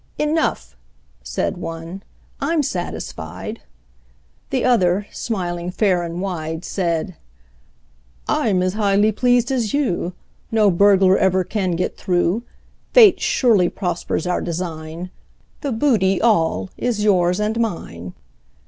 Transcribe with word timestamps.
"Enough," 0.17 0.75
said 1.21 1.57
one: 1.57 2.01
"I'm 2.39 2.63
satisfied." 2.63 3.61
The 4.49 4.65
other, 4.65 5.05
smiling 5.11 5.69
fair 5.69 6.01
and 6.01 6.19
wide, 6.19 6.65
Said: 6.65 7.17
"I'm 8.27 8.63
as 8.63 8.73
highly 8.73 9.11
pleased 9.11 9.51
as 9.51 9.75
you: 9.75 10.13
No 10.51 10.71
burglar 10.71 11.19
ever 11.19 11.43
can 11.43 11.73
get 11.75 11.97
through. 11.99 12.41
Fate 12.95 13.19
surely 13.19 13.69
prospers 13.69 14.25
our 14.25 14.41
design 14.41 15.11
The 15.61 15.71
booty 15.71 16.19
all 16.19 16.71
is 16.77 17.03
yours 17.03 17.39
and 17.39 17.59
mine." 17.59 18.15